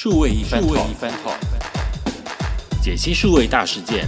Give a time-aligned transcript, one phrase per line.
[0.00, 1.34] 数位一番 talk，
[2.80, 4.06] 解析数位大事件，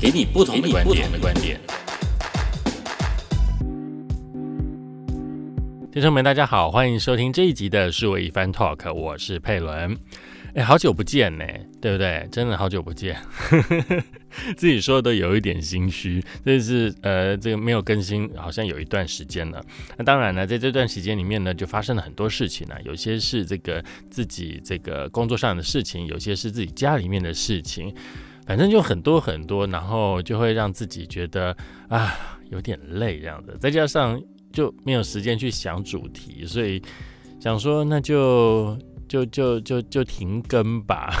[0.00, 1.12] 给你不同的观点。
[1.12, 1.60] 的观点。
[5.92, 9.94] 听众们，大家好，欢迎收听这一集的数位一番 talk，我是佩伦。
[10.56, 11.44] 哎，好久不见呢，
[11.82, 12.26] 对不对？
[12.32, 13.14] 真的好久不见，
[14.56, 16.24] 自己说的都有一点心虚。
[16.46, 19.62] 这是呃，这个没有更新，好像有一段时间了。
[19.98, 22.74] 那当然呢，在这段时间里面呢，就发生了很多事情呢。
[22.86, 27.94] 有些是这个自己这个工作上的事情，有些是自己家里面的事情，
[28.46, 31.54] 反正就很多很多，然后就会让自己觉得
[31.90, 32.14] 啊
[32.48, 33.58] 有点累这样的。
[33.58, 34.18] 再加上
[34.54, 36.80] 就没有时间去想主题，所以
[37.38, 38.74] 想说那就。
[39.08, 41.12] 就就就就停更吧。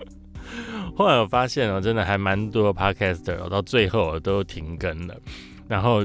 [0.96, 5.16] 后来我发现哦，真的还蛮多 podcaster 到最后都停更了，
[5.68, 6.04] 然后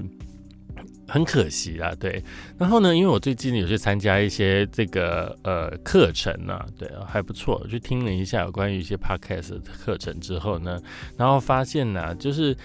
[1.08, 1.94] 很可惜啦。
[2.00, 2.24] 对，
[2.58, 7.66] 然后呢，因为我最近有去参加一些这个呃课程呢，对，还不错。
[7.68, 10.80] 去听了一下有关于一些 podcast 的课程之后呢，
[11.18, 12.56] 然后发现呢，就是。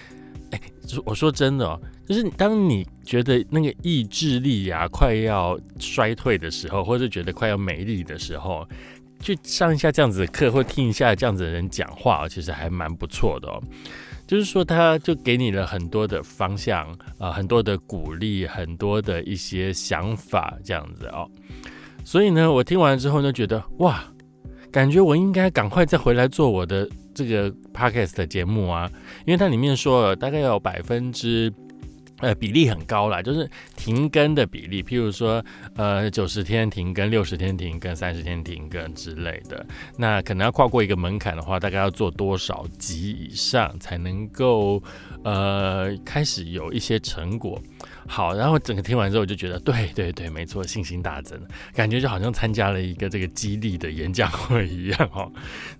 [0.51, 0.61] 哎，
[1.05, 8.67] 我说真的哦，就是当你觉得那个意志力呀快要衰退的时候，或者觉得快要没力的时候，
[9.21, 13.61] 去上一下这样子的课，或听一下这样子的人讲话，其实还蛮不错的哦。
[14.27, 21.29] 就是说，他就给你了很多的方向啊，很多的鼓励，很多的一些想法这样子哦。
[22.03, 24.03] 所以呢，我听完之后呢，觉得哇，
[24.71, 26.89] 感觉我应该赶快再回来做我的。
[27.13, 28.89] 这个 podcast 的节目啊，
[29.25, 31.51] 因为它里面说了大概有百分之
[32.17, 35.43] 呃比例很高啦，就是停更的比例，譬如说
[35.75, 39.65] 呃九十天停更、六十天停更、三十天停更之类的，
[39.97, 44.81] 那可能要跨过一个门槛的话，大概要做多少集以上才能够
[45.23, 47.61] 呃开始有一些成果。
[48.07, 51.39] 好，然后整个听完之后，我就觉得对对对，没错，信心大增，
[51.73, 55.31] 感觉就好像参加了一个这个激励的演讲会一样哦。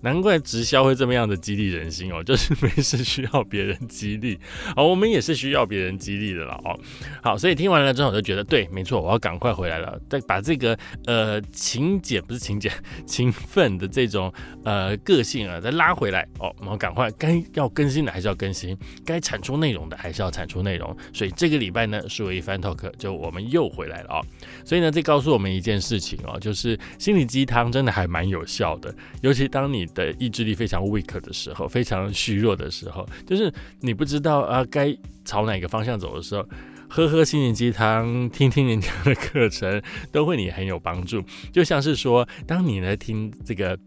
[0.02, 4.40] 难怪直销会这么样的激励人心哦，就是没事需要别人激励，
[4.76, 6.80] 哦，我们也是需要别人激励的了哦。
[7.24, 10.78] 好，所以听完了之后，我就觉得对，没错，我要赶快回来了，再把这个
[11.08, 12.72] 呃勤俭不是勤俭
[13.06, 14.32] 勤奋的这种
[14.64, 20.96] 呃个性啊再拉回来哦，我们赶快该要更新的还是要更新，该产出内容的还是要产出内容。
[21.12, 22.00] 所以这个礼拜呢。
[22.12, 24.22] 数位番 talk 就我们又回来了啊，
[24.66, 36.46] 所以呢，这告诉我们一件事情哦，就是心理鸡汤真的还蛮有效的，尤其当你的意志力非常 weak 的时候，非常虚弱的时候，就是你不知道啊该朝哪个方向走的时候，
[36.90, 41.24] 喝喝心灵鸡汤，听听人家的课程，都会你很有帮助。
[41.54, 43.78] 就像是说，当你来听这个，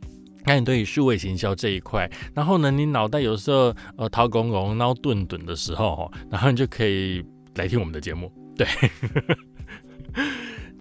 [0.46, 7.22] 那你对于数位行销这一块，然后呢，你脑袋有时候呃掏公公、挠顿顿的时候，然后你就可以。
[7.56, 8.66] 来听我们的节目， 对，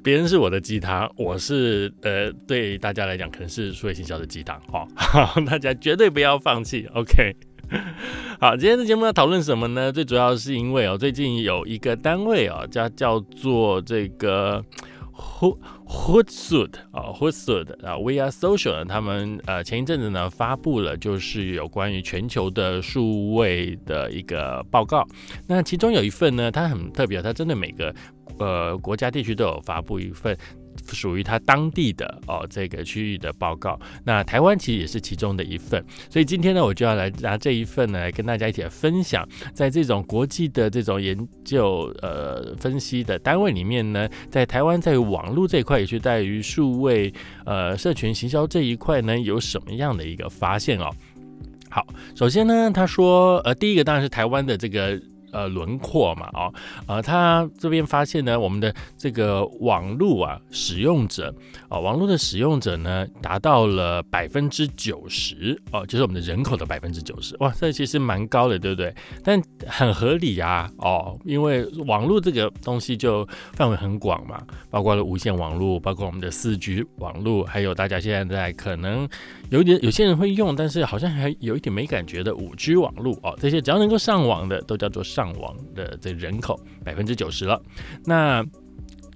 [0.04, 4.88] 别人是我的鸡汤，我是呃，对大家来讲可能是数位行销的鸡汤，哈，
[5.46, 7.36] 大家绝对不要放弃，OK，
[8.40, 9.92] 好，今天的节目要讨论什么呢？
[9.92, 14.64] 最主要是因为哦，最近有一个单位哦，叫叫做这个。
[15.16, 15.58] Hood
[15.88, 25.08] Hood Suit 啊，Hood Suit 啊，We Are Social 呢他们呃前一阵子呢发布了就是有关于全球的数位的一个报告，
[25.48, 27.94] 那其中有一份呢，它很特别，它针对每个
[28.40, 30.38] 呃国家地区都有发布一份。
[30.92, 33.80] 属于它当地的哦，这个区域的报告。
[34.04, 39.28] 那台湾其实也是其中的一份，所以今天呢，我就要来拿这一份呢，来跟大家一起来分享。
[39.54, 47.14] 在这种国际的这种研究呃分析的单位里面呢，在台湾在网络这一块，也是在于数位
[47.46, 50.90] 呃社群行销这一块呢，有什么样的一个发现哦？
[51.70, 51.86] 好，
[52.16, 55.02] 首先呢，他说呃，第一个当然是台湾的这个。
[55.34, 56.54] 呃，轮廓嘛，哦，
[56.88, 61.34] 呃，他这边发现呢，我们的这个网络啊，使用者
[61.68, 68.94] 啊，网络的使用者呢，达到了百分之九十哦，就是我们的人口的百分之九十，哇，这其实蛮高的，对不对？
[69.24, 74.40] 但很合理呀，哦，因为网络这个东西就范围很广嘛，
[74.70, 79.10] 包括了无线网络，包括我们的四 G 网络，还有大家现在在可能
[79.50, 85.23] 有点有些人会用，但是好像还有一点没感觉的五 G 网络哦，这些只要能够上网的，都叫做上。
[85.24, 87.62] 上网的这人口百分之九十了，
[88.06, 88.46] 那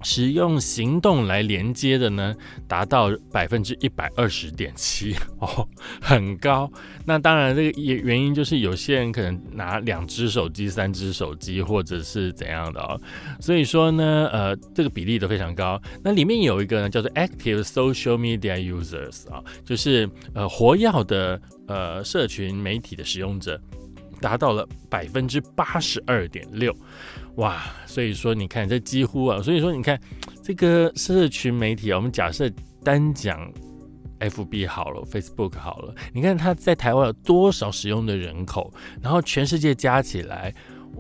[0.04, 2.34] 使用行动来连接的呢，
[2.68, 5.68] 达到百分之一百二十点七哦，
[6.00, 6.72] 很高。
[7.04, 13.00] 那当然，这个原因就是有些人可能拿两只手机、三只手机，或者是怎样的哦。
[13.42, 15.82] 所以说呢，呃，这个比例都非常高。
[16.04, 23.60] 那里面有一个呢，叫做 Active Social Media Users 啊，就是呃活跃的呃社群媒体的使用者。
[24.22, 26.76] 达到了百分之八十二点六，
[27.36, 27.64] 哇！
[27.86, 30.00] 所以说你看，这几乎啊，所以说你看
[30.44, 32.50] 这个社群媒体啊，我们假设
[32.84, 33.52] 单讲
[34.20, 40.54] FB 好了，Facebook 好了，你看它在台湾有多少使用的人口，然后全世界加起来，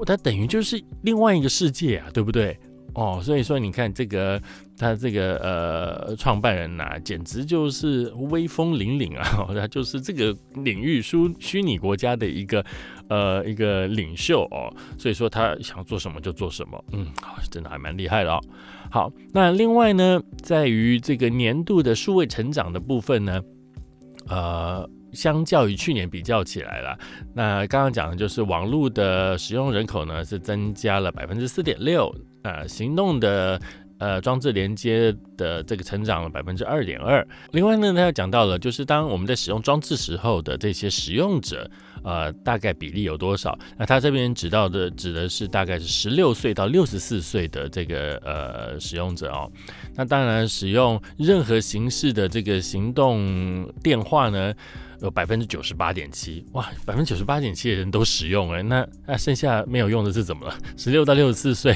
[0.05, 2.57] 它等于就是另外一个世界啊，对不对？
[2.93, 4.41] 哦，所以说你看这个
[4.75, 12.65] 他这个呃创办人呐，简直就是威风凛凛啊， 他就是这个领域虚虚拟国家的一个
[13.09, 17.07] 呃一个领袖哦，所以说他想做什么就做什么，嗯，
[17.49, 18.39] 真的还蛮厉害的哦。
[18.89, 23.41] 好，那另外呢，在于这个年度的数位成长的部分呢，
[24.27, 24.89] 呃。
[25.13, 26.99] 相较于去年比较起来了，
[27.33, 32.13] 那刚刚讲的就是网络的使用人口呢是增加了百分之四点六，
[32.43, 33.59] 呃，行动的
[33.99, 37.25] 呃装置连接的这个成长了百分之二点二。
[37.51, 41.69] 另外呢，他又讲到了，就是当我们在使用装置时候的这些使用者，
[42.03, 43.57] 呃，大概比例有多少？
[43.77, 49.51] 那他这边指到的指的是大概是十六岁到六十四岁的这个呃使用者哦。
[49.95, 54.53] 那当然，使用任何形式的这个行动电话呢？
[54.99, 60.57] 有百分之九十八点七，哇，百分之九十八点七的人都使用哎，那那剩下没有用的是怎么了？
[60.75, 61.71] 十六到六十四岁，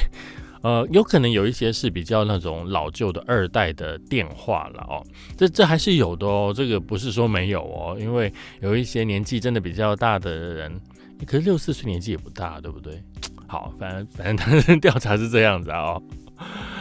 [0.62, 5.04] 呃，有可能有一些是比较那种老旧的二代的电话了哦，
[5.36, 10.80] 这这还是有的哦，这个不是说没有哦，因为有一些年纪真的比较大的人，
[11.26, 13.02] 可是六四岁年纪也不大，对不对？
[13.46, 16.00] 好，反正反正他 调查是这样子啊。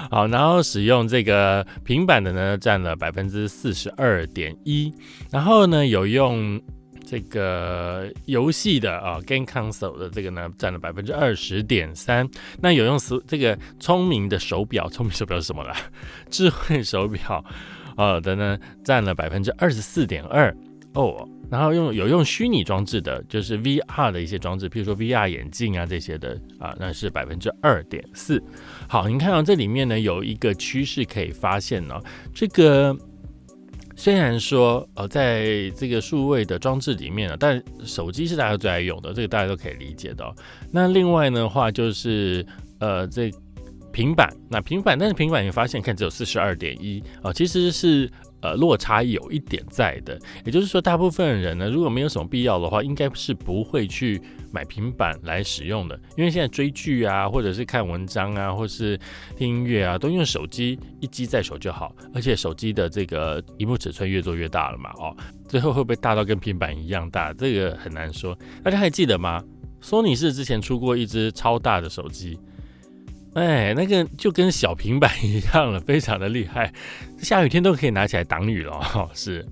[0.10, 4.94] 好，然后使用这个平板的呢，占了百分之四十二点一，
[5.30, 6.60] 然后呢，有用
[7.12, 12.26] 这个游戏的啊，game console 的这个呢，占了百分之二十点三，
[12.62, 15.76] 那有用手这个聪明的手表，聪明手表是什么啦？
[16.30, 17.44] 智慧手表，
[17.98, 20.56] 呃的呢，占了百分之二十四点二。
[20.94, 28.42] 哦，然后用有用虚拟装置的，就是 VR 的一些装置，譬如说 VR 眼镜啊这些的啊，那是百分之二点四。
[28.88, 32.00] 好，你看到这里面呢有一个趋势可以发现呢，
[32.34, 32.96] 这个
[34.02, 40.26] 虽然说呃在这个数位的装置里面呢，但手机是大家最爱用的，这个大家都可以理解的。
[40.72, 42.44] 那另外的话就是
[42.80, 43.32] 呃这
[43.92, 48.12] 平板，那平板，但是平板你发现看只有四十二点一啊，其实是。
[48.42, 54.22] 呃，落差有一点在的，也就是说，大部分人呢，如果没有什么必要的话，应该是不会去
[54.52, 59.00] 买平板来使用的，因为现在追剧啊，或者是看文章啊，或是
[59.38, 65.16] 听音乐啊，都用手机一机在手就好，而且手机的这个荧幕尺寸越做越大了嘛，哦，
[65.48, 68.38] 最后会不会大到跟平板一样大，这个很难说。
[68.64, 69.44] 大家还记得吗？
[69.82, 72.40] 索尼是之前出过一只超大的手机。
[73.34, 76.72] 哎，那个就跟小平板一样了，非常的厉害，
[77.18, 78.74] 下雨天都可以拿起来挡雨了。
[78.80, 79.46] 哈， 是，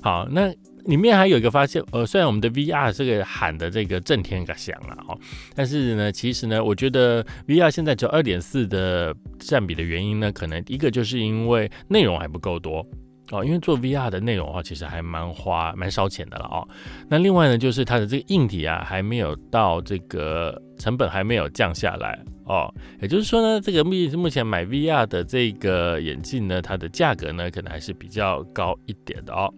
[0.00, 0.52] 好，那
[0.84, 5.18] 里面还有一个发现，呃，虽然我们的 VR 这个喊的这个震天个响了，哈，
[5.54, 12.86] 但是呢，其实呢，我觉得 VR 现在只有二点四的占比的原因呢，可能一个就是因为内容还不够多。
[13.32, 16.68] 哦，因为做 VR 的内容的话，其实还蛮花、蛮烧钱的了哦。
[17.08, 22.16] 那另外呢，就是它的这个硬体啊，还没有到这个成本还没有降下来
[22.46, 22.72] 哦。
[23.02, 29.52] 也就是说呢，这个目目前买 VR 的这个眼镜呢，它的价格呢，可能还是比较高一点的哦。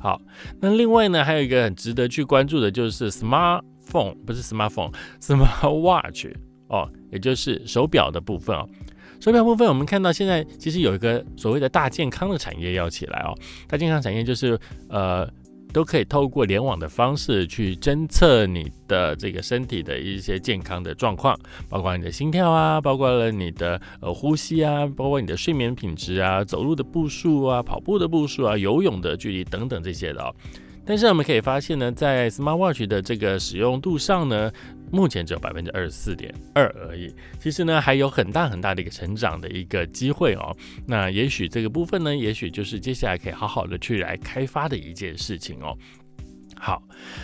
[0.00, 0.20] 好，
[0.60, 6.26] 那另外呢，还有一个很值得去关注的，就是 smartphone，不是 smartphone，smart watch
[6.68, 8.68] 哦，也就是手表的部分哦。
[9.20, 13.34] 手表部分，我们看到现在其实有一个所谓的大健康的产业要起来哦。
[13.66, 14.56] 大健康产业就是
[14.88, 15.28] 呃，
[15.72, 30.34] 都可以透过联网的方式去侦测你的这个身体的一些健康的状况，包括你的心跳啊，包括了你的呃呼吸啊，包括你的睡眠品质啊，走路的步数啊，跑步的步数啊，游泳的距离等等这些的哦。
[30.86, 34.50] 但是我们可以发现呢，在 Smart Watch 的这个使用度上呢，
[34.90, 37.14] 目前只有百分之二十四点二而已。
[37.40, 40.56] 其实呢，还有很大很大的一个成长的一个机会哦。
[40.86, 45.76] 那也许这个部分呢，也许就是接下来可以好好的去来开发的一件事情哦。
[46.60, 46.82] 好，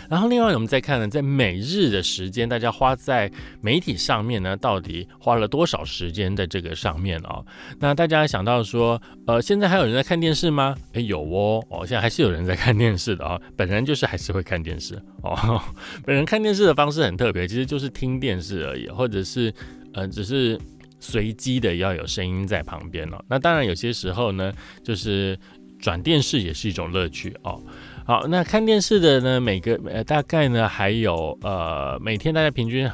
[0.09, 3.29] 然后另外我们再看呢，在每日的时间，大家花在
[3.61, 7.45] 媒体上面呢，到底花了多少时间在这个上面哦？
[7.79, 10.75] 那大家想到说，呃，现在还有人在看电视吗？
[10.93, 13.39] 诶，有哦，哦，现在还是有人在看电视的啊。
[13.57, 15.61] 本人就是还是会看电视哦。
[16.05, 19.53] 本人看电视的方式很特别，其实就是听电视而已，或者是
[19.93, 20.57] 呃，只是
[20.99, 23.21] 随机的要有声音在旁边哦。
[23.27, 25.37] 那当然有些时候呢，就是
[25.77, 27.61] 转电视也是一种乐趣哦。
[28.07, 29.41] 好，那看电视的呢？
[29.41, 32.87] 每个呃，大概呢还有呃，每天大家平均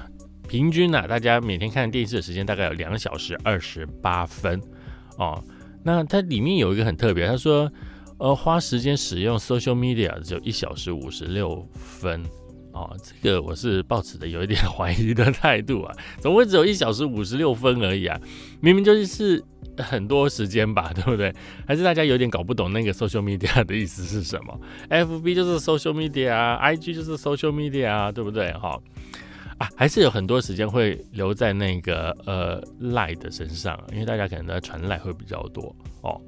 [0.48, 4.62] 平均呢，大家每天看电视的时间大概有两小时二十八分
[5.18, 5.44] 哦。
[5.84, 7.70] 那它里面有一个很特别，他说
[8.20, 12.24] 呃，花时间使用 social media 只有一小时五十六分
[12.72, 12.96] 哦。
[13.04, 18.18] 这个我是抱持的有一点怀疑的态度啊，怎么会只有一小时五十六分而已啊？
[18.62, 19.44] 明明就是
[19.78, 21.34] 很多时间吧， 对不对？
[21.68, 24.60] 还是大家有点搞不懂那个 social media 的意思是什么
[24.90, 28.52] ？FB 就是 social media，IG 就是 social media，对不对？
[28.54, 28.80] 哈
[29.58, 36.20] 啊，还是有很多时间会留在那个呃赖的身上，因为大家可能在传赖会比较多哦。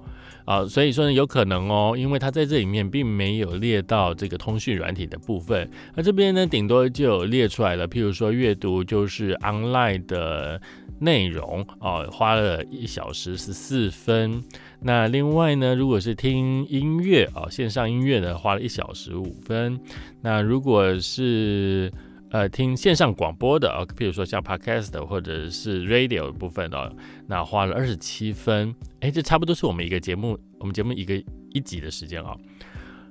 [0.46, 7.88] 啊，所以说呢，有可能哦，因为它在这里面并没有列到这个通讯软体的部分，那这边呢，顶多就有列出来了。
[7.88, 10.60] 譬如说阅读就是 online 的
[11.00, 14.44] 内容哦，花了一小时十四分。
[14.82, 19.80] 那另外呢，如果是听音乐啊，线上音乐的，花了一小时五分。
[20.22, 21.92] 那如果是
[22.32, 26.92] 呃，听线上广播的啊，譬如说像 podcast 或者是 radio 的部分哦，
[27.28, 31.14] 那花了二十七分，哎，这差不多是我们一个节目，我们节目一个
[31.52, 32.38] 一集的时间哦，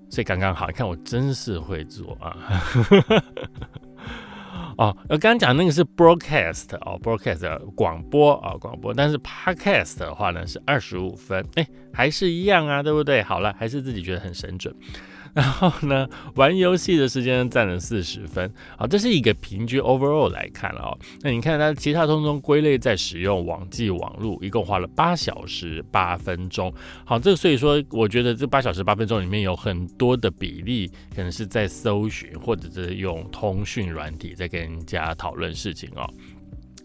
[0.09, 0.67] 所以刚刚好。
[0.67, 2.35] 你看我真是会做啊，
[4.79, 13.23] 哦，我刚刚讲那个是 broadcast 哦，broadcast 广播啊，广播，但是 podcast 的话呢是二十五分，哎，还是一样啊，对不对？
[13.23, 14.75] 好了，还是自己觉得很神准。
[15.35, 20.99] 然后呢，玩游戏的时间占了四十分，好，这是一个平均 overall 来看了哦。
[21.23, 26.71] 那你看它其他通通归类在使用网际网络，一共花了八小时八分钟。
[27.07, 30.87] 好，这个所以说，我觉得这八小时八分钟里面有很多的比例，
[31.17, 36.07] 可能是在搜寻或者是用通讯软体在跟人家讨论事情哦。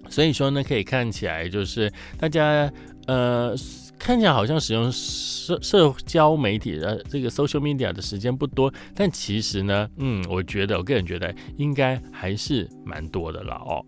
[0.07, 2.71] 所以说呢，可以看起来就是大家
[3.07, 3.53] 呃。
[3.97, 13.83] 看起来好像使用社社交媒体的这个 social media 的时间不多，但其实呢，嗯，我觉得我个人觉得应该还是蛮多的了哦。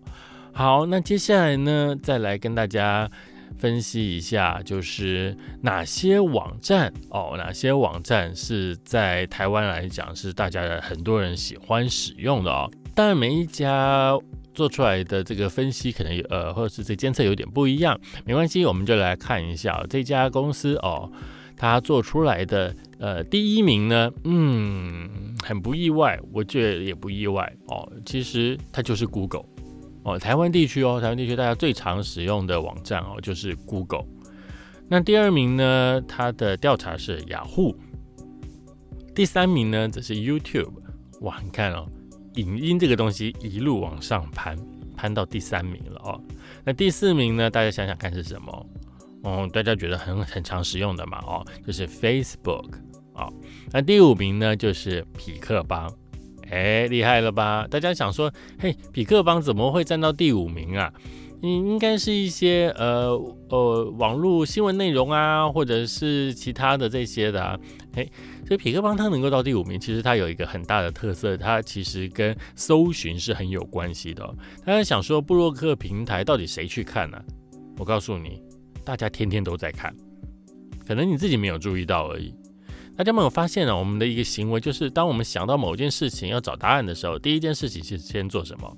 [0.52, 3.10] 好，那接下来呢，再来跟大家
[3.58, 12.70] 分析一下，就是哪些网站哦，哪些网站是在台湾来讲是大家很多人喜欢使用的哦。
[12.94, 14.18] 当然，每一家。
[14.54, 21.10] 做出来的这个分析可能呃，或者是这监测有点不一样，没关系，我们就来看一下这家公司哦，
[21.56, 29.44] 它做出来的呃第一名呢，嗯，很不意外，我觉得也不意外哦，其实它就是 Google
[30.02, 34.04] 哦，台湾地区哦，台湾地区大家最常使用的网站哦就是 Google。
[34.88, 37.76] 那第二名呢，它的调查是雅虎，
[39.14, 40.72] 第三名呢则是 YouTube，
[41.20, 41.86] 哇，你看哦。
[42.34, 44.56] 影音这个东西一路往上攀，
[44.96, 46.20] 攀到第三名了哦。
[46.64, 47.50] 那第四名呢？
[47.50, 48.66] 大家想想看是什么？
[49.22, 51.18] 哦，大家觉得很很常使用的嘛？
[51.26, 52.74] 哦，就是 Facebook
[53.14, 53.28] 啊。
[53.72, 54.56] 那第五名呢？
[54.56, 55.92] 就是匹克邦。
[56.50, 57.66] 哎，厉害了吧？
[57.70, 60.92] 大家想说，嘿，匹克邦怎么会站到第五名啊？
[61.42, 63.10] 应应该是一些呃
[63.48, 67.58] 呃网络新闻内容啊，或者是其他的这些的啊。
[67.94, 68.10] 嘿。
[68.46, 74.26] 所以匹克邦它能够到第五名，其实它有一个很大的特色，它其实跟搜寻是很有关系的。
[74.66, 77.22] 大家想说布洛克平台到底谁去看呢？
[77.78, 78.42] 我告诉你，
[78.84, 79.94] 大家天天都在看，
[80.84, 82.34] 可能你自己没有注意到而已。
[82.96, 83.78] 大家没有发现呢？
[83.78, 88.76] 我们的一个行为就是，当我们想到某件事情要找答案的时候，第一件事情是先做什么？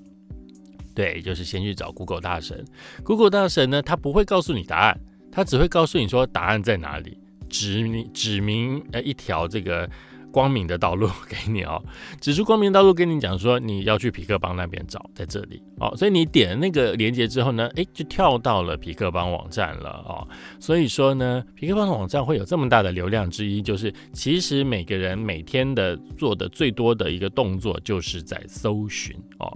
[0.94, 2.64] 对，就是先去找 Google 大神。
[3.04, 7.18] Google 大神呢，他不会告诉你答案，他只会告诉你说答案在哪里。
[7.48, 9.86] 指明指明呃一条这个
[10.32, 11.82] 光明的道路 给你哦，
[12.18, 20.26] 指出光明道路跟你讲说你要去匹克邦那边找，在这里哦，所以你点那个链接之后呢，哎就跳到了匹克邦网站了哦，
[20.58, 29.54] 所以说呢，匹克邦网站会有这么大的流量之一，就是其实每个人每天的做的最多的一个动作就是在搜寻哦。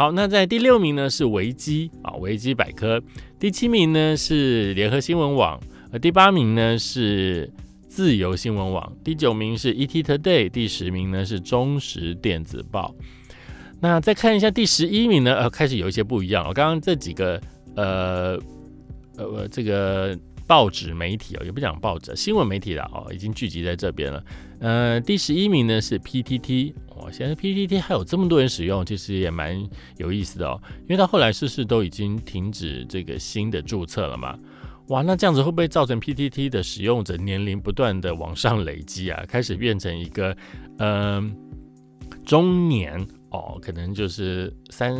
[0.00, 2.98] 好，那在第六名呢是维基啊，维基百科，
[3.38, 5.60] 第七名呢是联合新闻网。
[5.92, 7.52] 而第八名呢是
[7.86, 12.94] 自由新闻网，第九名是 ET Today，第十名呢是中时电子报。
[13.78, 16.54] 那再看一下第十一名呢，呃，开始有一些不一样了。
[16.54, 17.38] 刚刚这几个
[17.76, 18.40] 呃
[19.18, 24.24] 呃这个报纸媒体哦，也不讲报纸，新闻媒体了哦，已经聚集在这边了。
[24.60, 29.60] 呃，第十一名呢是 PTT，哇，现在 PTT 还有这么多人使用，其实也蛮
[29.96, 30.60] 有意思的哦。
[30.82, 34.38] 因为它后来是不是都已经停止这个新的注册了嘛？
[34.88, 39.24] 哇，那这样子会不会造成 PTT 的使用者年龄不断的往上累积啊？
[39.28, 40.36] 开始变成一个，
[40.78, 41.32] 嗯，
[42.26, 44.96] 中年哦，可能就是三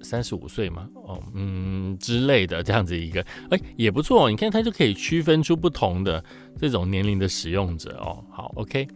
[0.00, 6.24] 三十五岁嘛，哦，嗯之类的这样子一个，哎，也不错，你看它就可以区分出不同的
[6.58, 8.24] 这种年龄的使用者哦。
[8.30, 8.88] 好，OK。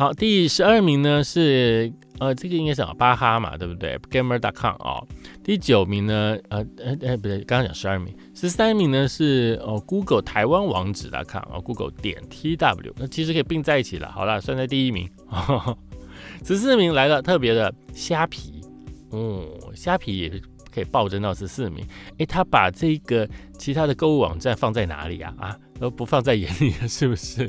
[0.00, 5.04] 好，第十二名呢是呃，这个应该是巴哈嘛，对不对？Gamer.com 啊。
[5.44, 14.10] 第九名呢，呃呃呃，不对，刚刚讲十二名，十三名呢是哦，Google 台湾网址来看啊，Google 点 TW，那其实可以并在一起了。
[14.10, 15.06] 好了，算在第一名。
[16.46, 18.62] 十四名来了，特别的虾皮，
[19.10, 20.30] 哦，虾皮也
[20.74, 21.86] 可以暴增到十四名。
[22.16, 23.28] 诶，他把这个
[23.58, 25.34] 其他的购物网站放在哪里啊？
[25.38, 27.46] 啊，都不放在眼里了，是不是？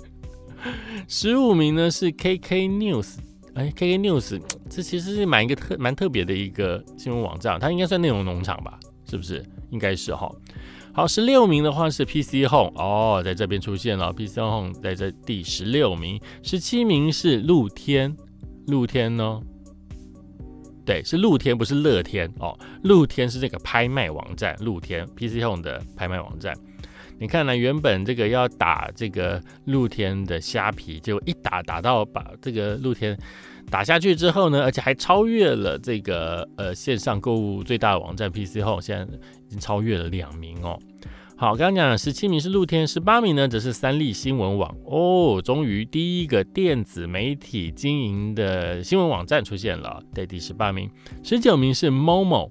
[1.08, 3.18] 十五名呢是 KK News，
[3.56, 8.80] 哎，KK News 这其实是蛮一个特蛮特别的一个新闻网站，它应该算内容农场吧？
[9.10, 9.44] 是不是？
[9.72, 10.32] 应该是哈。
[10.94, 16.20] 好，十六名的话是 PC Home，哦，在这边出现了 PC Home 在这第十六名。
[16.44, 18.16] 十七名是露天，
[18.68, 19.42] 露天呢？
[20.86, 22.58] 对，是露天，不是乐天哦。
[22.84, 26.54] 露天是这个拍卖网站，露天 PC Home 的拍卖网站。
[27.22, 27.56] 你看呢？
[27.56, 33.16] 原本这个要打这个露天的虾皮，结果一打打到把这个露天
[33.70, 39.04] 打下去之后呢，而且还超越了这个呃线上购物最大的网站 PC 后，现在
[39.48, 40.80] 已经超越了两名哦。
[41.36, 50.90] 好，刚刚讲十七名是露天，十八名呢则是三立新闻网哦，终于第一个电子媒体经营的新闻网站出现了，在第十八名，
[51.22, 52.50] 十九名是 Momo。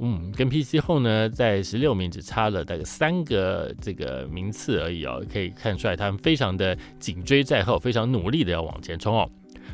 [0.00, 9.28] 嗯，跟 PC 后呢，在十六名只差了大概三个这个名次而已哦，可以看出来他们非常的紧追在后，非常努力的要往前冲哦。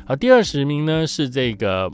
[0.07, 1.91] 好，第二十名呢是这个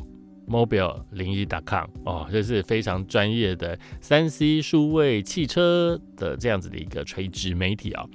[0.48, 8.06] Mobile 零一 .com 哦，这是非常专业的三 C 数位汽车的这样子的一个垂直媒体啊。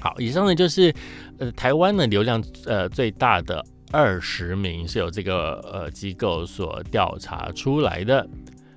[0.00, 0.90] 好，以上呢就是
[1.38, 8.26] 呃台湾的流量呃最大的二十名是由这个呃机构所调查出来的。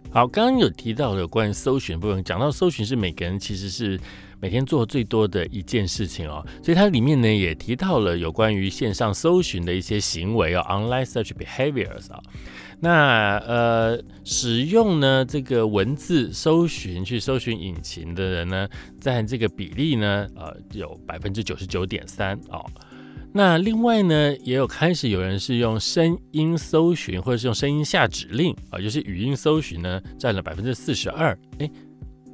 [0.10, 4.00] 好，刚刚有提到的关于搜寻部分，讲到搜寻是每个人其实是
[4.40, 12.20] 每天做最多的一件事情哦，所以它里面呢也提到了有关于线上搜寻的一些行为哦，online search behaviors 啊，
[12.80, 18.68] 那呃使用呢这个文字搜寻去搜寻引擎的人呢，
[19.00, 22.66] 在这个比例呢呃有百分之九十九点三哦。
[23.38, 31.70] 那另外呢，也有开始有人是用声音搜寻，或者是用声音下指令啊，就是语音搜寻呢，占了百分之四十二，哎，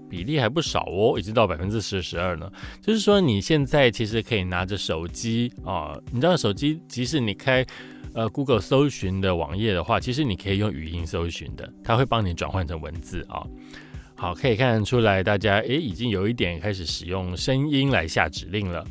[0.10, 2.50] 比例还不少哦，已经到百分之四十二呢。
[2.82, 7.66] 就是说，你现在其实可以拿着手机啊，你知道手机，即使你开
[8.14, 13.44] 呃 Google 搜寻的网页的话，其实你可以用语音搜寻的，它会帮你转换成文字啊。
[14.16, 18.86] 好，可以看得出来，大家诶已经有一点开始使用声音来下指令了。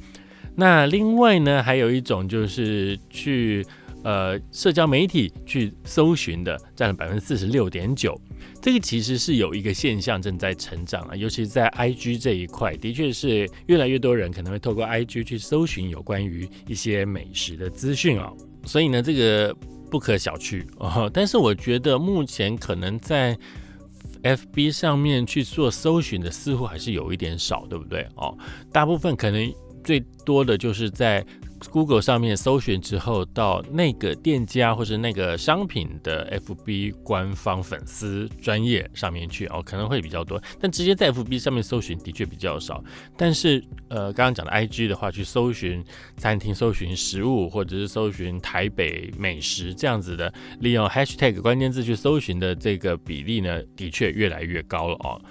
[0.55, 3.65] 那另外呢，还有一种就是去
[4.05, 8.21] 呃社交媒体去搜寻的，占了百分之四十六点九。
[8.61, 18.31] 这个其实是有一个现象正在成长啊，尤其是在 IG 这一块，的确是越来越多人可能会透过 IG 去搜寻有关于一些美食的资讯啊。
[18.65, 19.57] 所以呢，这个
[19.91, 21.11] 不可小觑哦。
[21.13, 23.37] 但是我觉得目前可能在
[24.23, 28.07] FB 上面去做搜寻的，似乎还是有一点少，对不对？
[28.17, 28.37] 哦，
[28.71, 29.53] 大部分可能。
[29.85, 31.25] 最多的就是在
[31.71, 40.43] Google 上面搜寻之后，到那个店家或者那个商品的 FB 官方粉丝专业上面去哦，可能会比较多。
[40.61, 42.83] 但直接在 FB 上面搜寻的确比较少。
[43.17, 45.85] 但是呃，刚刚讲的 IG 的话，去搜寻
[46.17, 55.23] 餐厅、搜寻食物或者是搜寻台北美食这样子的，利用 Hashtag 关键字去搜寻的这个比例呢，的确越来越高了哦。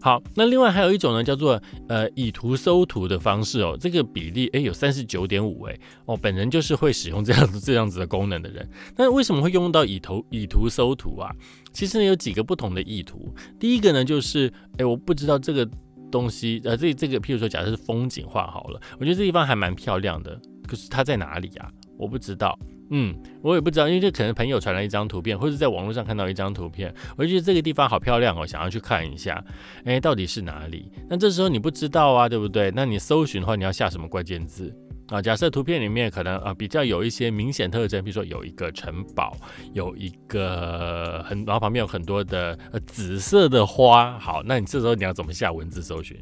[0.00, 8.68] 好，那另外还有一种呢，叫做呃以图搜图的方式哦，这个比例诶有三十九点五诶哦，本人就是会使用这样子 这样子的功能的人。
[8.96, 11.30] 那为什么会用到以图以图搜图啊？
[11.72, 13.34] 其实呢有几个不同的意图。
[13.58, 15.68] 第一个呢就是诶我不知道这个
[16.10, 21.68] 东西呃这这个譬如说假设是风景画好了，我觉得这地方还蛮漂亮的，可是它在哪里啊？
[21.98, 22.56] 我不知道。
[22.90, 29.42] 嗯，我也不知道，因为这可能朋友传来一张图片，或者在网络上看到一张图片，我就觉得这个地方好漂亮哦，想要去看一下，
[29.84, 30.90] 哎，到底是哪里？
[31.08, 32.72] 那这时候你不知道啊，对不对？
[32.74, 34.72] 那你搜寻的话，你要下什么关键字
[35.08, 35.20] 啊？
[35.20, 39.36] 假设图片里面可能啊比较有一些明显特征，比如说有一个城堡，
[39.72, 46.16] 有一个很，然后旁边有很多的呃紫色的花，好，那你这时候你要怎么下文字搜寻？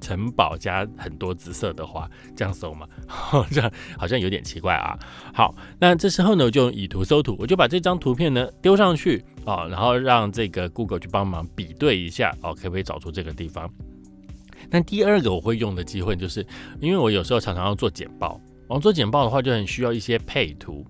[0.00, 2.86] 城堡加很多紫色的花，这样搜吗？
[3.50, 4.98] 这样好像有点奇怪啊。
[5.32, 13.70] 好，那这时候呢，我就用以图搜图，我就把这张图片呢丢上去哦，然后让这个 Google 去帮忙比对一下哦，可不可以找出这个地方？
[14.70, 16.44] 那第二个我会用的机会，就是
[16.80, 20.84] 因为我有时候常常要做简报，我做简报的话就很需要一些配图。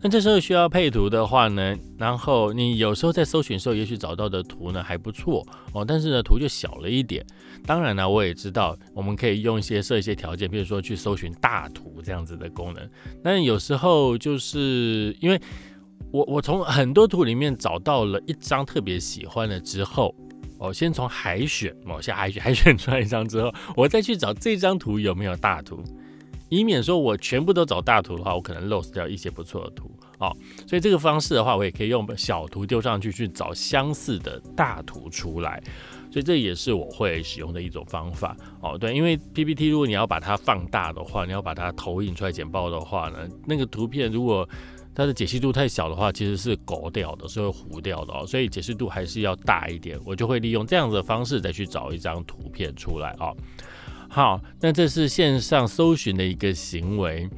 [0.00, 7.24] 那这时候需要配图的话呢，然后你有时候在搜寻时候，也许找到的图呢还不错哦，但是呢图就小了一点。
[7.66, 12.90] 当然呢，我也知道我们可以用一些设一些条件，比如说去搜寻大图这样子的功能。
[13.22, 15.40] 但有时候就是因为
[16.10, 20.14] 我我从很多图里面找到了一张特别喜欢的之后，
[20.58, 25.82] 哦，先从海选，某些海选海选出来一张之后，我再去找这张图有没有大图。
[26.48, 30.34] 以免说我全部都找大图的话，我可能 lose 掉一些不错的图哦。
[30.66, 35.62] 所以这个方式的话，我也可以用小图丢上去，去找相似的大图出来。
[36.10, 38.76] 所以这也是我会使用的一种方法哦。
[38.78, 44.48] 对，因为 PPT 如果你要把它放大的话，你要把它投影出来简报的话呢，那个图片如果
[44.94, 48.26] 它的解析度太小的话，其实是狗掉的，是会糊掉的哦。
[48.26, 53.36] 所以解析度还是要大一点，我就会利用这样子的方式再去找一张图片出来哦。
[54.08, 57.28] 好，那这是线上搜寻的一个行为。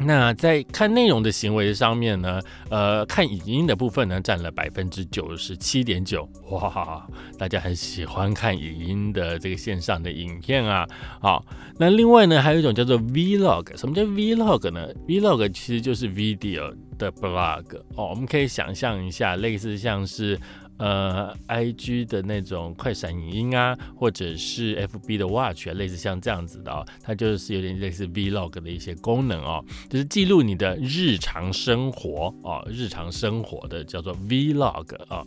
[0.00, 6.28] 那在看内容的行为上面呢，呃，看影音的部分呢，占了百分之九十七点九。
[6.50, 7.06] 哇，
[7.36, 10.86] 大家很喜欢看影音的这个线上的影片啊。
[11.20, 11.44] 好，
[11.78, 13.76] 那另外呢，还有一种叫做 Vlog。
[13.76, 17.64] 什么叫 Vlog 呢？Vlog 其实就是 video 的 blog
[17.96, 18.08] 哦。
[18.10, 20.38] 我们可以想象一下，类似像是。
[20.78, 35.24] 呃，I G 的那种快闪影音啊，或者是 F B 的 Watch，类似像这样子的哦，它就是有点类似 Vlog 的一些功能哦，就是记录你的日常生活哦，日常生活的叫做 Vlog 啊。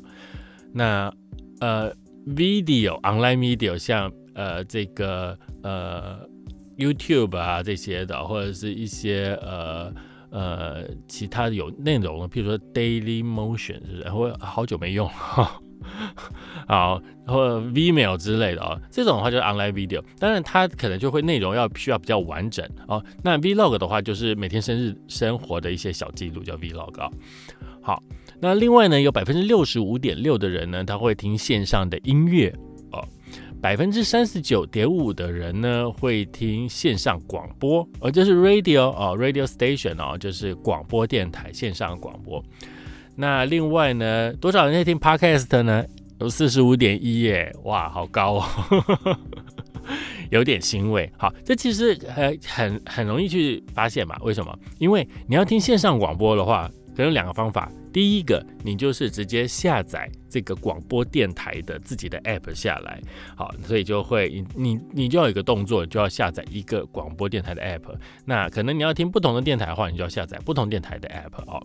[0.73, 1.13] 那
[1.59, 1.93] 呃
[2.27, 6.19] ，Video Online Video 像呃这个呃
[6.77, 9.93] YouTube 啊这些的，或者是一些呃。
[10.31, 14.09] 呃，其他有内容的，譬如说 Daily Motion，是不是？
[14.09, 15.07] 或好久没用，
[16.67, 23.03] 好，或 Vmail 之类的哦，这种的话就是 Online Video，当然它可能就会内容要需要比较完整哦。
[23.21, 27.09] 那 Vlog 的话，就是每天生日生活的一些小记录，叫 Vlog 啊。
[27.81, 28.01] 好，
[28.39, 32.55] 那另外呢，有百分之六十五点六的人呢，他会听线上的音乐。
[33.61, 42.43] 百分之三十九点五的人呢会听线上广播，哦，就是 radio 哦，radio station 哦，就是广播电台线上广播。
[43.15, 45.85] 那另外呢，多少人在听 podcast 呢？
[46.19, 49.17] 有四十五点一耶，哇，好高哦，
[50.29, 51.11] 有点欣慰。
[51.17, 54.15] 好，这其实很很很容易去发现嘛？
[54.21, 54.57] 为什么？
[54.77, 57.71] 因为你要听线上广播的话，可能有两个方法。
[57.93, 63.01] 第一个，你就是直接下载这个广播电台的自己的 app 下来，
[63.35, 67.93] 好，所以就会你你你就要有一个动作，就要下载一个广播电台的 app。
[68.23, 71.61] 那可能你要听不同的电台的话，你就要下载不同电台的 app 哦。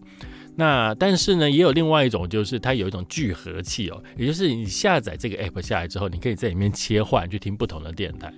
[0.56, 8.32] 那但是呢，也有另外一种，就是它有一种聚合器哦，也就是你下载这个 app 下来之后，你可以在里面切换去听不同的电台。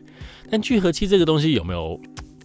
[0.51, 1.99] 但聚合器这个东西有没有？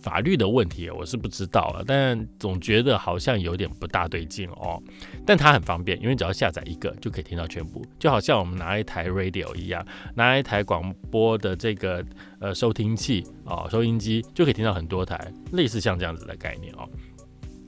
[0.03, 4.79] 法律的问题我是不知道了，但总觉得好像有点不大对劲哦。
[5.25, 12.05] 但它很方便，因为只要下载一个就可以听到全部，就好像我们拿一台 radio 一样，拿一台广播的这个
[12.39, 15.17] 呃收听器哦，收音机就可以听到很多台，
[15.53, 16.85] 类似像这样子的概念哦。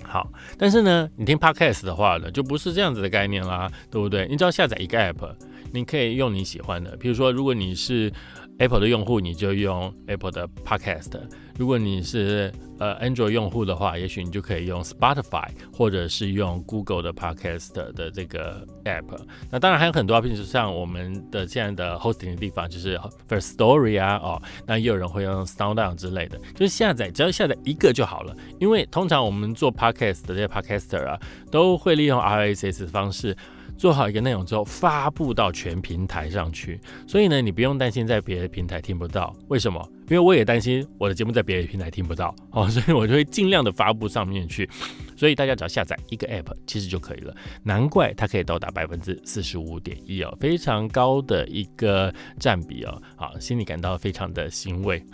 [0.03, 4.27] 好，但是呢，你听 podcast 的话呢，就不是这样子的概念啦，对不对？
[4.27, 5.33] 你只要下载一个 app，
[5.75, 8.11] 你可以用你喜欢的，比如说如果你是
[8.57, 11.11] Apple 的用户，你就用 Apple 的 podcast。
[11.57, 19.17] 如果你是呃 Android 用户的话，也许你就可以用 Spotify，或者是用 Google 的 Podcast 的这个 App。
[19.49, 22.97] 那当然还有很多，比如像我们的现在的 hosting 的地方，就是
[23.29, 28.35] First Story 啊，哦，那也有人会用 SoundOn 之类的，就是下载只要下载一个就好了。
[28.59, 31.19] 因为通常我们做 Podcast 的这些 Podcaster 啊，
[31.51, 33.35] 都会利用 RSS 方式。
[33.77, 39.35] 做好一个内容之后，发布到全平台上去，所以呢，你不用担心在别的平台听不到。
[39.47, 39.89] 为什么？
[40.07, 44.69] 因为我也担心我的节目在别的平台听不到哦，所以我就会尽量的发布上面去。
[45.17, 47.35] 所以大家只要下载一个 app，其实就可以了。
[47.63, 55.03] 难怪它可以到达百分之四十五点一哦，非常高的一个占比哦，好，心里感到非常的欣慰。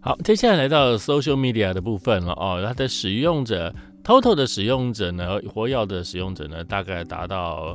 [0.00, 3.74] 好，接下来来到 social media 的部分了哦，它的使用者。
[4.04, 7.74] Total 的使用者呢，活药的使用者呢，大概达到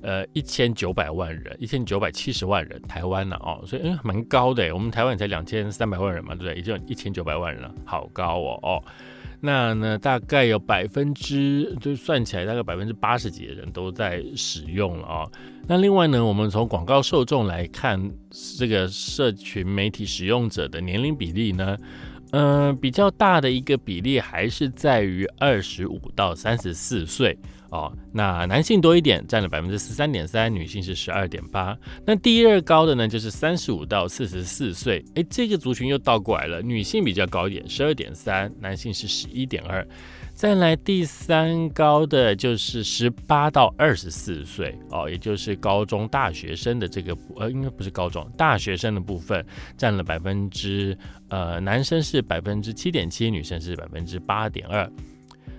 [0.00, 6.54] 呃一千九百万人，一千九百七十万人，台湾呢哦，所以嗯蛮高的，我们台湾才两千三百万人嘛，对不对？
[6.54, 8.82] 也就一千九百万人了，好高哦哦。
[9.40, 15.28] 那呢，大概有百分之就算起来，大概百分之八十几的人都在使用了啊。
[15.66, 18.10] 那另外呢，我们从广告受众来看，
[18.56, 21.76] 这个社群媒体使用者的年龄比例呢？
[22.32, 27.38] 嗯，比较大的一个比例还是在于二十五到三十四岁
[27.70, 27.92] 哦。
[28.12, 31.76] 那男性多一点，占了百分之十三点三，女性是十二点八。
[32.04, 39.86] 那第二高的呢，就是三十五到四十四岁，哎，这个族群又倒过来了，女性比较高一点，十二点三，男性是十一点二。
[40.38, 49.44] 再来第三高的就是十八到二十四岁哦，也就是高中大学生的这个呃，应该不是高中大学生的部分，
[49.76, 50.96] 占了百分之
[51.28, 54.88] 呃，男生是百分之七点七，女生是百分之八点二。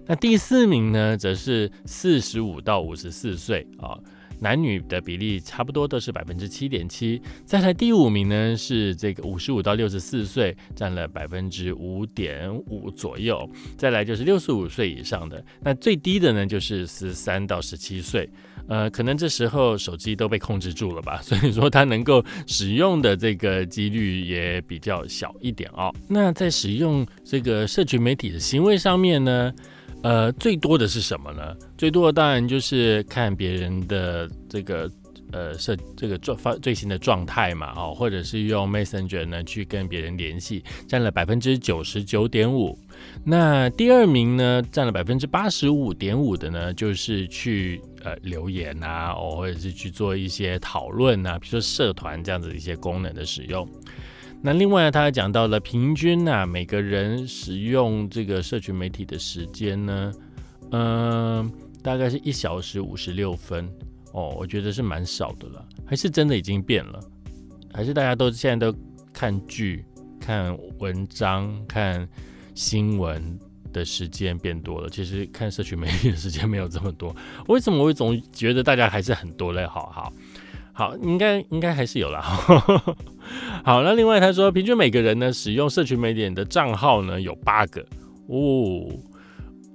[0.06, 4.00] 那第四名呢，则是四十五到五十四岁啊。
[4.40, 7.22] 男女的比例差不多都是百分之七点七。
[7.46, 13.50] 再来第五名呢是这个五十五到六十四岁，占了百分之五点五左右。
[13.78, 18.30] 再来就是六十五岁以上的，那最低的呢就是十三到十七岁。
[18.68, 25.92] 呃，可能这时候手机都被控制住了吧， 所以说它能够使用的这个几率也比较小一点哦。
[26.08, 29.52] 那在使用这个社群媒体的行为上面呢，
[30.04, 31.56] 呃，最多的是什么呢？
[31.78, 34.90] 最多的当然就是看别人的这个。
[35.32, 42.76] 呃，设这个状发最新的状态嘛，哦，或者是用 Messenger 呢去跟别人联系，占了百分之九十九点五。
[43.24, 53.70] 那第二名呢，占了百分之八十五点五的呢，就是去呃留言啊，哦，或者是去做一些讨论啊，比如说社团这样子一些功能的使用。
[54.42, 60.14] 那另外他还讲到了平均啊，每个人使用这个社群媒体的时间呢，
[60.72, 61.52] 嗯，
[61.84, 63.70] 大概是一小时五十六分。
[64.12, 67.00] 哦，我觉得是蛮少的了，还是真的已经变了？
[67.72, 68.76] 还是大家都现在都
[69.14, 69.86] 看剧、
[70.20, 72.10] 看文章、看
[72.56, 73.38] 新闻
[73.72, 74.90] 的时间变多了？
[74.90, 77.16] 其实看社群媒体的时间没有这么多。
[77.50, 79.64] 为什么我总觉得大家还是很多嘞？
[79.68, 80.12] 好好
[80.80, 82.22] 好，应该应该还是有啦。
[83.66, 87.82] 好，那另外他说，平均每个人呢使用社群媒体的账号呢有八个
[88.30, 88.88] 哦。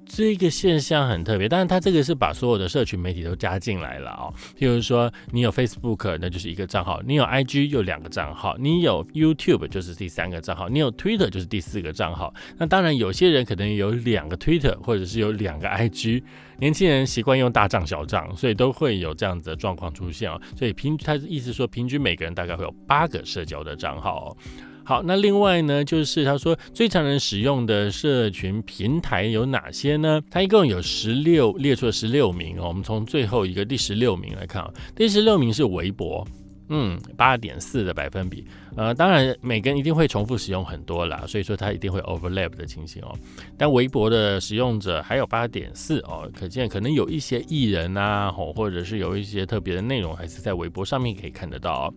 [0.07, 4.33] 这个现象很特别，但是它这个是把所有的社群媒体都加进来了哦。
[4.59, 12.33] 譬如说，你有 Facebook，那就是一个账号；你有 IG，有两个账号；你有 YouTube，就是第三个账号；你有 Twitter，就是第四个账号。
[12.59, 16.23] 那当然，有些人可能有两个 Twitter，或者是有两个 IG。
[16.59, 20.41] 年轻人习惯用大账小账，所以都会有这样子的状况出现哦。
[20.57, 24.37] 所以平，他意思说，平均每个人大概会有八个社交的账号哦。
[24.85, 30.21] 好，那另外呢，就是他说最常人使用的社群平台有哪些呢？
[30.31, 32.69] 它一共有十六，列出了十六名哦。
[32.69, 36.27] 我们从最后一个第十六名来看啊，第十六名是微博。
[36.69, 43.15] 嗯，八点四的百分比，呃，当然每个人一定会重复使用很多啦，所以说它一定会 overlap 的情形哦。
[43.59, 51.95] 但微博的使用者还有八点四哦，可见可能有一些艺人啊，或或者是有一些特别的内容，还是在微博上面可以看得到哦。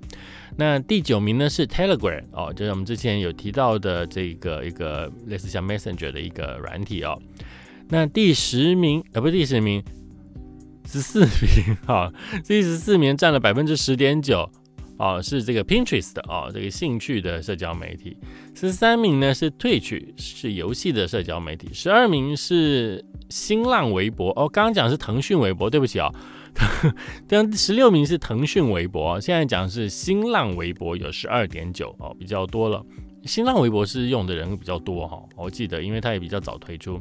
[0.58, 7.18] 那第九名呢是 Telegram 哦，就是我们之前有提到的这个一个类似像 Messenger 的一个软体哦。
[7.90, 9.82] 那第十名，呃，不是第十名。
[10.88, 12.12] 十四名， 哈，
[12.46, 14.50] 第十四名占了百分之十点九，
[14.98, 18.16] 啊，是这个 Pinterest 的啊，这个兴趣的社交媒体。
[18.56, 21.70] 十三名呢是 Twitch，是游戏的社交媒体。
[21.74, 26.10] 十二名是新浪微博，哦，刚刚讲是腾讯微博，对不起哦。
[27.28, 32.84] 第十六名是腾讯微博，现在讲是新浪微博，有十二点九，哦，比较多了。
[33.28, 37.00] 新浪微博是用的人比较多哈，我记得，因为它也比较早推出。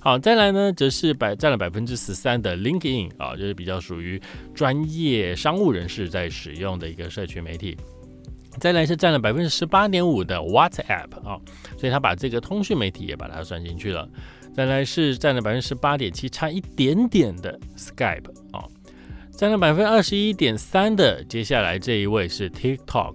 [0.00, 4.20] 好，再来呢，则是百占了百分之十三的 LinkedIn 啊，就是比较属于
[4.54, 7.76] 专业商务人士在使用的一个社群媒体。
[8.60, 11.38] 再来是占了百分之十八点五的 WhatsApp 啊，
[11.78, 14.08] 所以他把这个通讯媒体也把它算进去了。
[14.52, 18.66] 再来是占了百分之十八点七，差一点点的 Skype 啊，
[19.30, 23.14] 占了百分之二十一点三的，接下来这一位是 TikTok。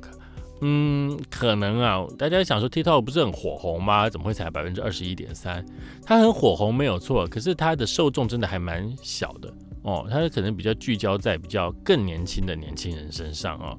[0.66, 4.10] 嗯，可能啊，大家想说 TikTok 不是很火红吗？
[4.10, 5.66] 怎么会才百分之二十一点三？
[6.06, 13.78] 它很火红没有错，可是它的受众真的还蛮小的哦，它可能比较聚焦在比较更年轻的年轻人身上哦。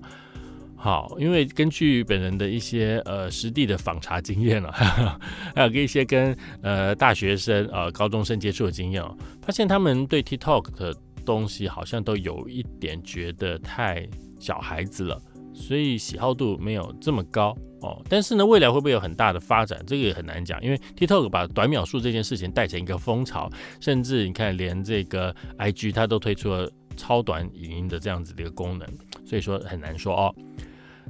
[0.77, 4.70] 好，因为根据本人的一些呃实地的访查经验了，
[5.57, 10.94] 还有跟一些跟呃大学生呃高中生接触的经验哦，发现他们对 TikTok 的
[11.25, 14.07] 东西好像都有一点觉得太
[14.38, 15.18] 小孩子了。
[15.55, 20.62] 所以喜好度没有这么高哦，但是呢，未来会不会有很大的发展，这个也很难讲。
[20.62, 23.49] 因为 TikTok 把短秒数这件事情带成一个风潮，
[23.81, 28.88] 甚至你看，连这个 IG 它都推出了超短语音的这样子的一个功能，
[29.25, 30.35] 所以说很难说哦。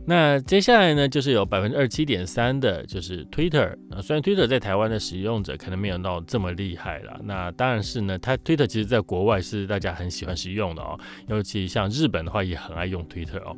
[0.06, 13.56] 那接下来呢，就是有百分之二七点三的，就是 Twitter 啊，虽然 Twitter 在台湾的使用者可能没有到这么厉害了，那当然是呢，它 Twitter 其实在国外是大家很喜欢使用的哦，尤其像日本的话也很爱用 Twitter 哦。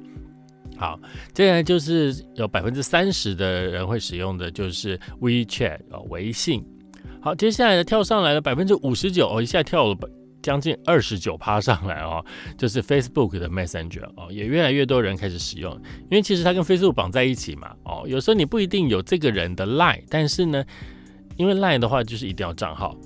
[0.77, 1.01] 好，
[1.33, 6.65] 接下来就是有百分之三十的人会使用的就是 WeChat 哦，微信。
[7.21, 9.97] 好，接下来的跳上来了百分之五十九哦，一下跳了
[10.43, 12.25] 将近二十九趴上来哦，
[12.57, 15.73] 就是 Facebook 的 Messenger 哦，也越来越多人开始使用，
[16.11, 20.65] 因为其实它跟 Facebook 绑在一起嘛哦，有时候你不一定有这个人的 Line，但是呢，
[21.37, 22.97] 因为 Line 的话就是一定要账号。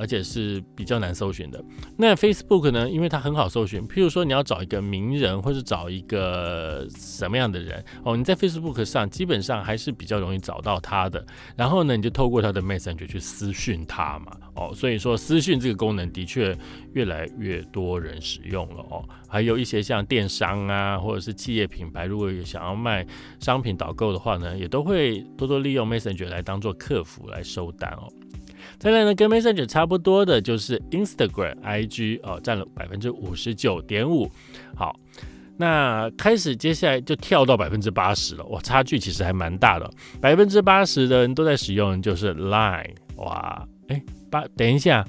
[0.00, 1.62] 而且是比较难搜寻的。
[1.98, 11.22] 那 Facebook 呢，因为它很好搜寻，譬如说你要找一个名人或者找一个什么样的人哦，你在 Facebook 上基本上还是比较容易找到他的。
[11.54, 16.56] 然后呢，你就透过他的 Messenger 去私讯他嘛哦，所以说私讯这个功能的确
[16.94, 19.06] 越来越多人使用了哦。
[19.28, 23.06] 还有一些像电商啊，或者是企业品牌，如果有想要卖
[23.38, 28.08] 商品导购的话呢，也都会多多利用 Messenger 来当做客服来收单哦。
[28.80, 34.26] 再来呢，跟 Messenger 差不多的就是 Instagram IG 哦，占了百分之五十九点五。
[34.74, 34.98] 好，
[35.58, 39.88] 那开始接下来就跳到百分之八十了，哇，差距其实还蛮大的。
[40.18, 45.04] 百分之八十的人都在使用就是 Line，哇，哎，八，等一下，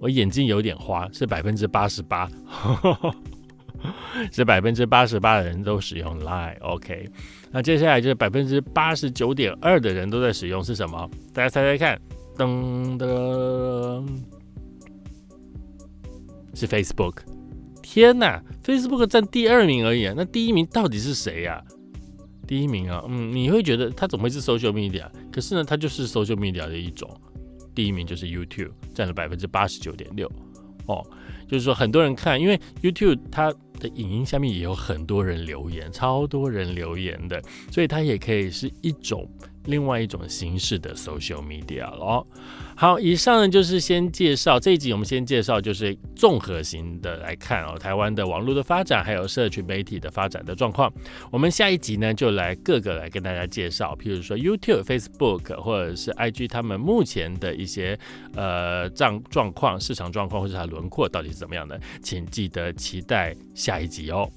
[0.00, 2.28] 我眼睛有点花，是百分之八十八，
[4.32, 7.08] 是百分之八十八的人都使用 Line，OK。
[7.52, 11.08] 那接下来就是百分之八十九点二的人都在使用是什么？
[11.32, 11.96] 大家猜猜看。
[12.36, 14.06] 噔噔，
[16.54, 17.18] 是 Facebook。
[17.82, 20.12] 天哪，Facebook 占第二名而已！
[20.14, 21.64] 那第一名到底是谁呀？
[22.46, 25.08] 第一名啊，嗯，你会觉得它怎么会是 social media？
[25.32, 27.08] 可是呢，它就是 social media 的一种。
[27.74, 30.30] 第一名就是 YouTube，占了百分之八十九点六。
[30.86, 31.04] 哦，
[31.48, 39.28] 就是说很多人看，因为 YouTube 它的影音下面也有很多人留言，超多人留言的，所以它也可以是一种。
[39.66, 42.26] 另外一种形式的 social media 了。
[42.74, 50.92] 好，以上呢就是先介绍这一集，我们先介绍就是综合型的来看哦，台湾的网络的发展，还有社群媒体的发展的状况。
[51.30, 57.98] 我们下一集呢就来各个来跟大家介绍，譬如说 YouTube、Facebook 或者是 IG 他们目前的一些
[58.34, 64.30] 呃状状况、市场状况或者它轮廓到底是怎么样的，请记得期待下一集哦。